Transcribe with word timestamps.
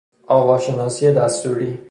آواشناسی 0.27 1.13
دستوری 1.13 1.79